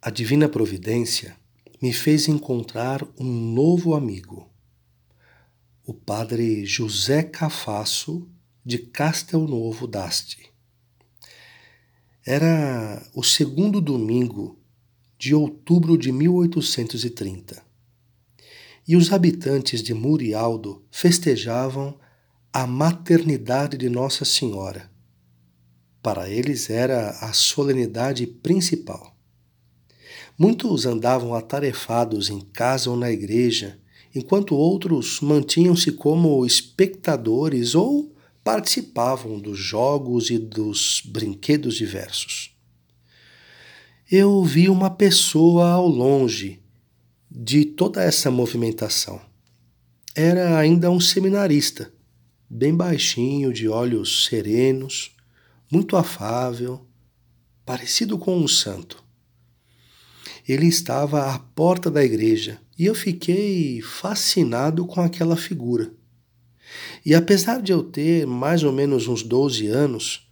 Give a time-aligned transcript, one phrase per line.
[0.00, 1.36] A divina providência
[1.82, 4.48] me fez encontrar um novo amigo,
[5.84, 8.28] o padre José Cafasso
[8.64, 10.50] de Castelnovo d'Asti.
[12.24, 14.58] Era o segundo domingo
[15.18, 17.64] de outubro de 1830
[18.86, 21.98] e os habitantes de Murialdo festejavam
[22.52, 24.90] a maternidade de Nossa Senhora.
[26.02, 29.15] Para eles era a solenidade principal.
[30.38, 33.78] Muitos andavam atarefados em casa ou na igreja,
[34.14, 42.54] enquanto outros mantinham-se como espectadores ou participavam dos jogos e dos brinquedos diversos.
[44.10, 46.60] Eu vi uma pessoa ao longe
[47.30, 49.20] de toda essa movimentação.
[50.14, 51.92] Era ainda um seminarista,
[52.48, 55.16] bem baixinho, de olhos serenos,
[55.70, 56.86] muito afável,
[57.64, 59.05] parecido com um santo.
[60.48, 65.92] Ele estava à porta da igreja e eu fiquei fascinado com aquela figura.
[67.04, 70.28] E apesar de eu ter mais ou menos uns 12 anos,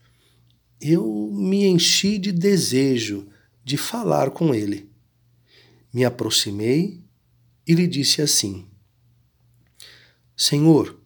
[0.80, 3.26] eu me enchi de desejo
[3.64, 4.90] de falar com ele.
[5.92, 7.00] Me aproximei
[7.66, 8.66] e lhe disse assim:
[10.36, 11.00] Senhor,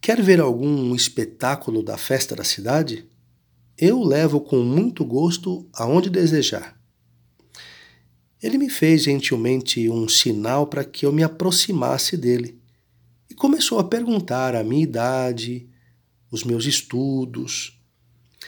[0.00, 3.06] quer ver algum espetáculo da festa da cidade?
[3.76, 6.78] Eu levo com muito gosto aonde desejar.
[8.44, 12.60] Ele me fez gentilmente um sinal para que eu me aproximasse dele
[13.30, 15.66] e começou a perguntar a minha idade,
[16.30, 17.80] os meus estudos,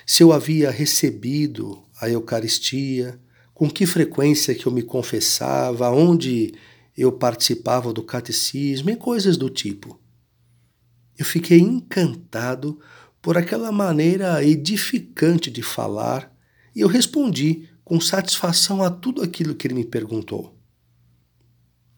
[0.05, 3.19] se eu havia recebido a Eucaristia,
[3.55, 6.53] com que frequência que eu me confessava, onde
[6.95, 9.99] eu participava do catecismo e coisas do tipo.
[11.17, 12.79] Eu fiquei encantado
[13.23, 16.31] por aquela maneira edificante de falar
[16.75, 20.53] e eu respondi com satisfação a tudo aquilo que ele me perguntou.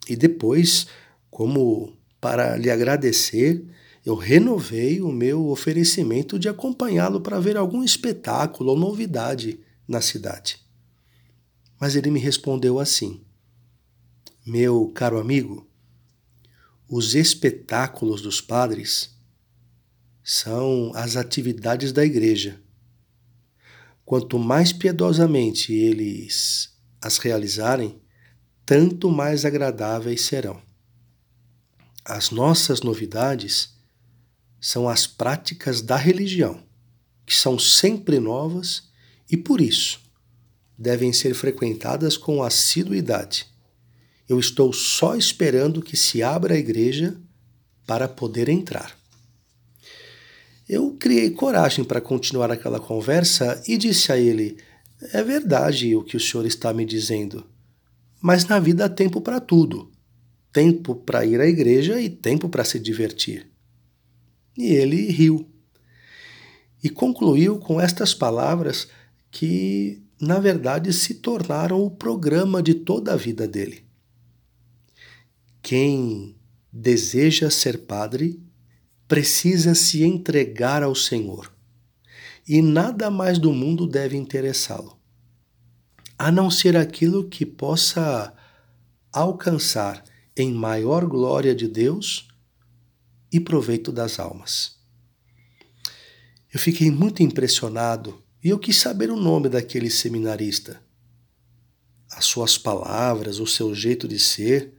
[0.06, 0.86] E depois,
[1.30, 3.64] como para lhe agradecer,
[4.04, 10.62] eu renovei o meu oferecimento de acompanhá-lo para ver algum espetáculo ou novidade na cidade.
[11.80, 13.22] Mas ele me respondeu assim:
[14.46, 15.66] Meu caro amigo,
[16.86, 19.16] os espetáculos dos padres
[20.22, 22.60] são as atividades da igreja.
[24.08, 28.00] Quanto mais piedosamente eles as realizarem,
[28.64, 30.62] tanto mais agradáveis serão.
[32.02, 33.74] As nossas novidades
[34.58, 36.64] são as práticas da religião,
[37.26, 38.84] que são sempre novas
[39.30, 40.00] e, por isso,
[40.78, 43.46] devem ser frequentadas com assiduidade.
[44.26, 47.14] Eu estou só esperando que se abra a igreja
[47.86, 48.97] para poder entrar.
[50.68, 54.58] Eu criei coragem para continuar aquela conversa e disse a ele:
[55.12, 57.46] É verdade o que o senhor está me dizendo,
[58.20, 59.90] mas na vida há tempo para tudo
[60.52, 63.48] tempo para ir à igreja e tempo para se divertir.
[64.56, 65.48] E ele riu.
[66.82, 68.88] E concluiu com estas palavras
[69.30, 73.84] que, na verdade, se tornaram o programa de toda a vida dele.
[75.62, 76.36] Quem
[76.72, 78.42] deseja ser padre
[79.08, 81.50] precisa se entregar ao Senhor,
[82.46, 85.00] e nada mais do mundo deve interessá-lo,
[86.18, 88.34] a não ser aquilo que possa
[89.10, 90.04] alcançar
[90.36, 92.28] em maior glória de Deus
[93.32, 94.76] e proveito das almas.
[96.52, 100.82] Eu fiquei muito impressionado e eu quis saber o nome daquele seminarista.
[102.10, 104.74] As suas palavras, o seu jeito de ser,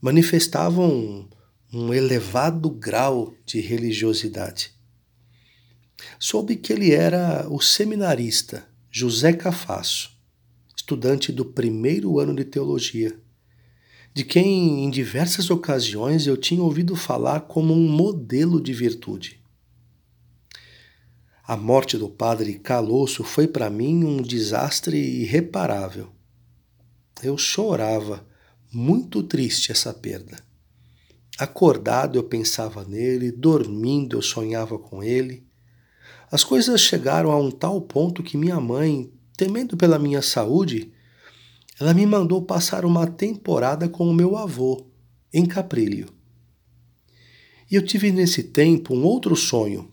[0.00, 1.28] manifestavam
[1.76, 4.72] um, elevado grau de religiosidade.
[6.18, 10.10] Soube que ele era o seminarista José Cafasso,
[10.76, 13.18] estudante do primeiro ano de teologia
[14.16, 19.38] de quem em diversas ocasiões eu tinha ouvido falar como um modelo de virtude.
[21.46, 26.10] A morte do padre Calosso foi para mim um desastre irreparável.
[27.22, 28.26] Eu chorava,
[28.72, 30.42] muito triste essa perda.
[31.38, 35.46] Acordado eu pensava nele, dormindo eu sonhava com ele.
[36.30, 40.92] As coisas chegaram a um tal ponto que minha mãe, temendo pela minha saúde,
[41.78, 44.86] ela me mandou passar uma temporada com o meu avô,
[45.32, 46.08] em Caprilho.
[47.70, 49.90] E eu tive nesse tempo um outro sonho.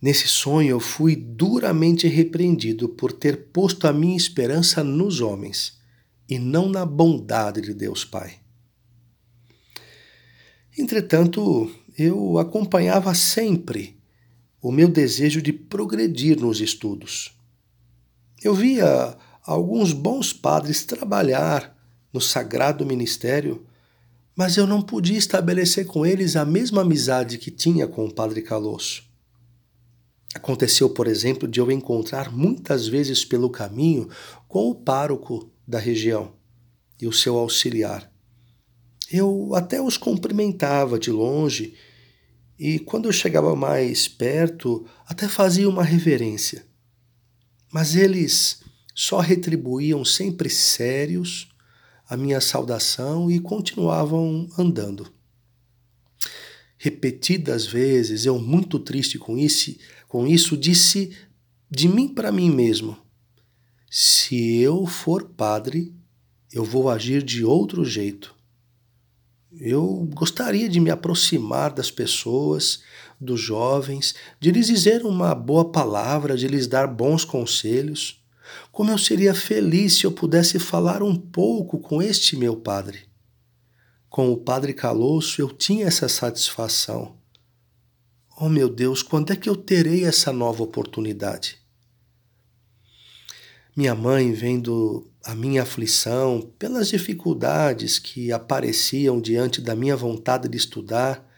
[0.00, 5.80] Nesse sonho eu fui duramente repreendido por ter posto a minha esperança nos homens
[6.28, 8.43] e não na bondade de Deus Pai.
[10.76, 13.96] Entretanto, eu acompanhava sempre
[14.60, 17.38] o meu desejo de progredir nos estudos.
[18.42, 21.76] Eu via alguns bons padres trabalhar
[22.12, 23.66] no sagrado ministério,
[24.34, 28.42] mas eu não podia estabelecer com eles a mesma amizade que tinha com o padre
[28.42, 29.04] Calosso.
[30.34, 34.08] Aconteceu, por exemplo, de eu encontrar muitas vezes pelo caminho
[34.48, 36.32] com o pároco da região
[37.00, 38.13] e o seu auxiliar.
[39.16, 41.74] Eu até os cumprimentava de longe
[42.58, 46.66] e, quando eu chegava mais perto, até fazia uma reverência.
[47.72, 48.60] Mas eles
[48.92, 51.48] só retribuíam sempre sérios
[52.08, 55.06] a minha saudação e continuavam andando.
[56.76, 59.76] Repetidas vezes, eu muito triste com isso,
[60.08, 61.16] com isso disse
[61.70, 62.98] de mim para mim mesmo:
[63.88, 65.94] se eu for padre,
[66.52, 68.34] eu vou agir de outro jeito.
[69.60, 72.82] Eu gostaria de me aproximar das pessoas,
[73.20, 78.22] dos jovens, de lhes dizer uma boa palavra, de lhes dar bons conselhos.
[78.72, 83.02] Como eu seria feliz se eu pudesse falar um pouco com este meu padre.
[84.08, 87.16] Com o padre Calosso eu tinha essa satisfação.
[88.36, 91.63] Oh meu Deus, quando é que eu terei essa nova oportunidade?
[93.76, 100.56] Minha mãe, vendo a minha aflição pelas dificuldades que apareciam diante da minha vontade de
[100.56, 101.28] estudar,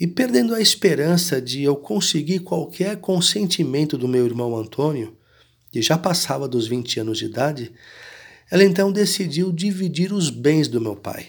[0.00, 5.16] e perdendo a esperança de eu conseguir qualquer consentimento do meu irmão Antônio,
[5.70, 7.72] que já passava dos 20 anos de idade,
[8.50, 11.28] ela então decidiu dividir os bens do meu pai.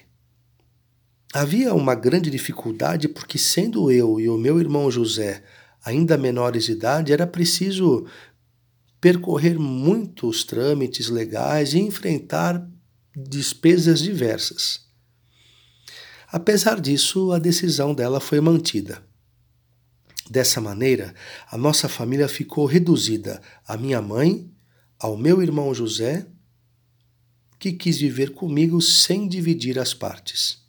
[1.31, 5.44] Havia uma grande dificuldade porque, sendo eu e o meu irmão José
[5.86, 8.06] ainda menores de idade, era preciso
[9.03, 12.65] percorrer muitos trâmites legais e enfrentar
[13.13, 14.88] despesas diversas.
[16.31, 19.05] Apesar disso, a decisão dela foi mantida.
[20.29, 21.13] Dessa maneira,
[21.51, 24.50] a nossa família ficou reduzida à minha mãe,
[24.97, 26.25] ao meu irmão José,
[27.59, 30.59] que quis viver comigo sem dividir as partes.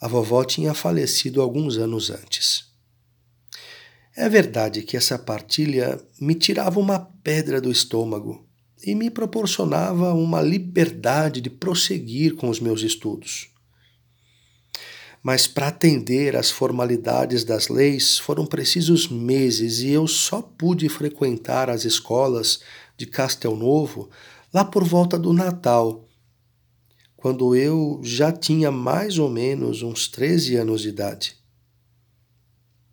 [0.00, 2.69] A vovó tinha falecido alguns anos antes.
[4.20, 8.46] É verdade que essa partilha me tirava uma pedra do estômago
[8.84, 13.50] e me proporcionava uma liberdade de prosseguir com os meus estudos
[15.22, 21.68] mas para atender às formalidades das leis foram precisos meses e eu só pude frequentar
[21.68, 22.60] as escolas
[22.96, 24.08] de Castel Novo
[24.52, 26.08] lá por volta do Natal,
[27.16, 31.39] quando eu já tinha mais ou menos uns 13 anos de idade.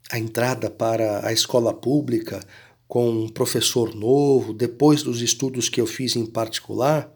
[0.09, 2.45] A entrada para a escola pública
[2.87, 7.13] com um professor novo, depois dos estudos que eu fiz em particular,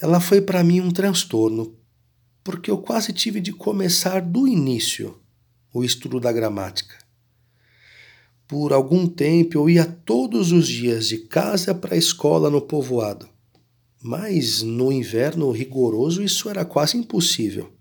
[0.00, 1.74] ela foi para mim um transtorno,
[2.44, 5.18] porque eu quase tive de começar do início
[5.74, 6.96] o estudo da gramática.
[8.46, 13.28] Por algum tempo eu ia todos os dias de casa para a escola no povoado,
[14.00, 17.72] mas no inverno rigoroso isso era quase impossível.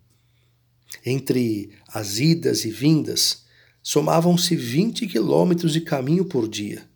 [1.06, 3.45] Entre as idas e vindas,
[3.86, 6.90] somavam-se 20 quilômetros de caminho por dia.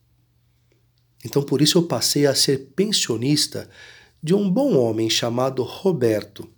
[1.24, 3.70] Então por isso eu passei a ser pensionista
[4.24, 6.50] de um bom homem chamado Roberto,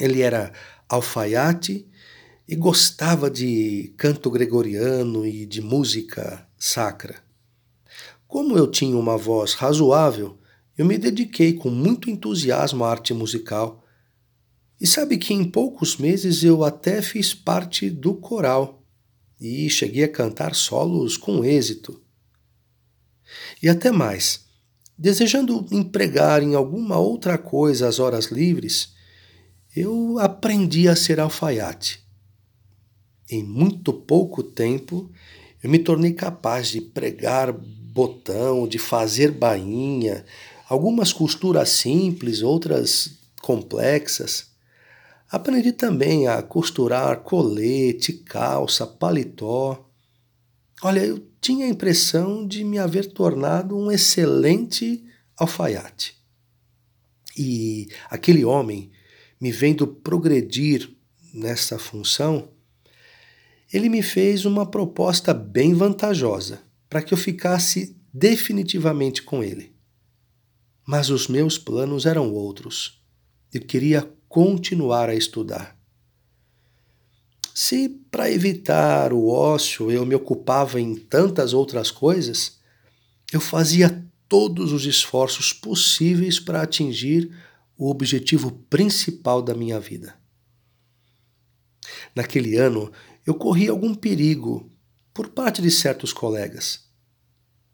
[0.00, 0.52] ele era
[0.88, 1.86] alfaiate
[2.48, 7.22] e gostava de canto gregoriano e de música sacra.
[8.26, 10.40] Como eu tinha uma voz razoável,
[10.76, 13.84] eu me dediquei com muito entusiasmo à arte musical.
[14.80, 18.82] E sabe que em poucos meses eu até fiz parte do coral
[19.40, 22.00] e cheguei a cantar solos com êxito.
[23.62, 24.44] E até mais,
[24.98, 28.94] desejando empregar em alguma outra coisa as horas livres,
[29.74, 32.00] eu aprendi a ser alfaiate.
[33.28, 35.10] Em muito pouco tempo,
[35.62, 40.24] eu me tornei capaz de pregar botão, de fazer bainha,
[40.68, 44.55] algumas costuras simples, outras complexas.
[45.30, 49.90] Aprendi também a costurar colete, calça, paletó.
[50.82, 55.04] Olha, eu tinha a impressão de me haver tornado um excelente
[55.36, 56.16] alfaiate.
[57.36, 58.90] E aquele homem
[59.40, 60.90] me vendo progredir
[61.34, 62.50] nessa função,
[63.72, 69.74] ele me fez uma proposta bem vantajosa para que eu ficasse definitivamente com ele.
[70.86, 73.02] Mas os meus planos eram outros.
[73.52, 75.74] Eu queria continuar a estudar.
[77.54, 82.58] Se para evitar o ócio eu me ocupava em tantas outras coisas,
[83.32, 87.34] eu fazia todos os esforços possíveis para atingir
[87.78, 90.14] o objetivo principal da minha vida.
[92.14, 92.92] Naquele ano,
[93.26, 94.70] eu corri algum perigo
[95.14, 96.84] por parte de certos colegas.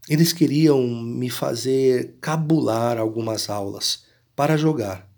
[0.09, 4.05] Eles queriam me fazer cabular algumas aulas
[4.37, 5.12] para jogar.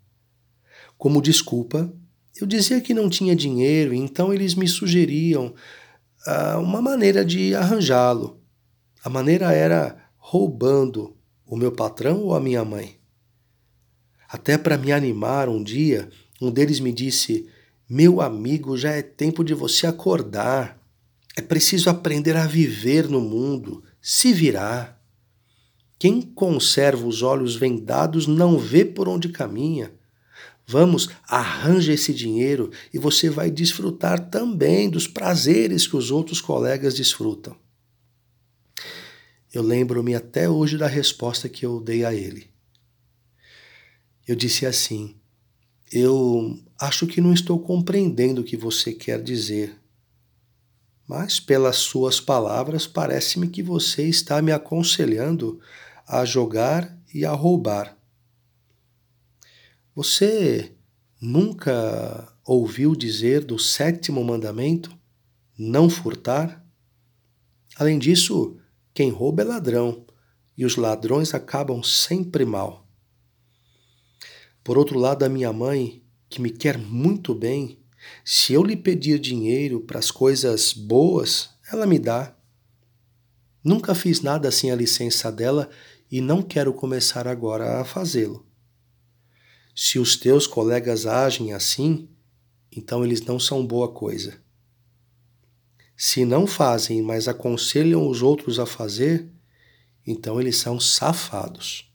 [1.05, 1.93] Como desculpa,
[2.41, 5.53] eu dizia que não tinha dinheiro, então eles me sugeriam
[6.27, 8.41] uh, uma maneira de arranjá-lo.
[9.05, 12.97] A maneira era roubando o meu patrão ou a minha mãe.
[14.27, 16.09] Até para me animar um dia,
[16.41, 17.47] um deles me disse:
[17.87, 20.81] Meu amigo, já é tempo de você acordar.
[21.37, 24.99] É preciso aprender a viver no mundo, se virar.
[25.99, 29.93] Quem conserva os olhos vendados não vê por onde caminha.
[30.67, 36.95] Vamos, arranja esse dinheiro e você vai desfrutar também dos prazeres que os outros colegas
[36.95, 37.57] desfrutam.
[39.53, 42.51] Eu lembro-me até hoje da resposta que eu dei a ele.
[44.27, 45.15] Eu disse assim:
[45.93, 49.79] Eu acho que não estou compreendendo o que você quer dizer,
[51.07, 55.61] mas pelas suas palavras parece-me que você está me aconselhando
[56.09, 57.97] a jogar e a roubar.
[59.95, 60.73] Você
[61.21, 64.91] nunca ouviu dizer do sétimo mandamento?
[65.57, 66.67] Não furtar?
[67.77, 68.57] Além disso,
[68.93, 70.05] quem rouba é ladrão,
[70.59, 72.89] e os ladrões acabam sempre mal.
[74.65, 77.79] Por outro lado, a minha mãe, que me quer muito bem,
[78.25, 82.37] se eu lhe pedir dinheiro para as coisas boas, ela me dá.
[83.63, 85.71] Nunca fiz nada sem a licença dela
[86.11, 88.45] e não quero começar agora a fazê-lo.
[89.75, 92.09] Se os teus colegas agem assim,
[92.71, 94.39] então eles não são boa coisa.
[95.97, 99.29] Se não fazem, mas aconselham os outros a fazer,
[100.07, 101.91] então eles são safados.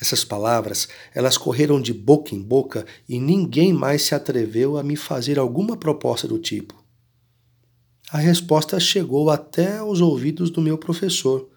[0.00, 4.96] Essas palavras, elas correram de boca em boca e ninguém mais se atreveu a me
[4.96, 6.84] fazer alguma proposta do tipo.
[8.10, 11.48] A resposta chegou até aos ouvidos do meu professor,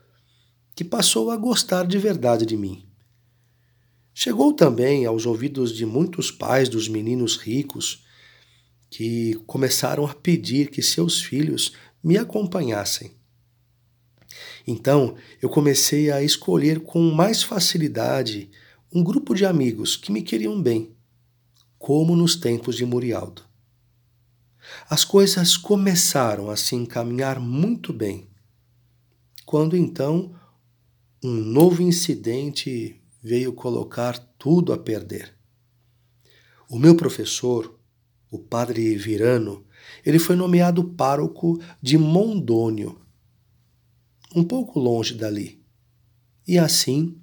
[0.73, 2.86] que passou a gostar de verdade de mim.
[4.19, 8.03] Chegou também aos ouvidos de muitos pais dos meninos ricos
[8.89, 13.11] que começaram a pedir que seus filhos me acompanhassem.
[14.65, 18.49] Então eu comecei a escolher com mais facilidade
[18.91, 20.95] um grupo de amigos que me queriam bem,
[21.77, 23.43] como nos tempos de Murialdo.
[24.89, 28.27] As coisas começaram a se encaminhar muito bem,
[29.45, 30.33] quando então
[31.23, 35.33] um novo incidente veio colocar tudo a perder.
[36.69, 37.79] O meu professor,
[38.29, 39.65] o padre Virano,
[40.05, 42.99] ele foi nomeado pároco de Mondônio,
[44.35, 45.63] um pouco longe dali.
[46.47, 47.17] E assim,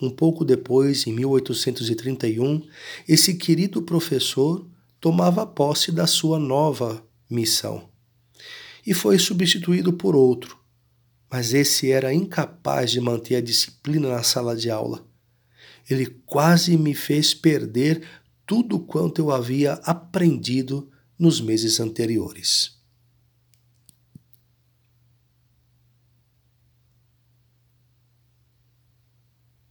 [0.00, 2.66] um pouco depois, em 1831,
[3.06, 4.68] esse querido professor
[5.00, 7.88] tomava posse da sua nova missão
[8.86, 10.57] e foi substituído por outro,
[11.30, 15.06] mas esse era incapaz de manter a disciplina na sala de aula.
[15.88, 18.02] Ele quase me fez perder
[18.46, 22.77] tudo quanto eu havia aprendido nos meses anteriores.